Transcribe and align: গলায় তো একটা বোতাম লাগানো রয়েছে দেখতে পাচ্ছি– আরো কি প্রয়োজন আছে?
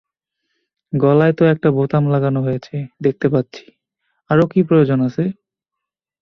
গলায় 0.93 1.33
তো 1.33 1.43
একটা 1.45 1.69
বোতাম 1.71 2.03
লাগানো 2.07 2.39
রয়েছে 2.41 2.75
দেখতে 3.01 3.27
পাচ্ছি– 3.29 3.65
আরো 4.29 4.43
কি 4.47 4.59
প্রয়োজন 4.63 4.99
আছে? 5.01 5.23